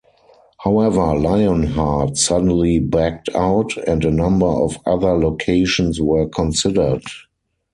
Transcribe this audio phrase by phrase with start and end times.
[0.57, 7.03] However, Lionheart suddenly backed out, and a number of other locations were considered.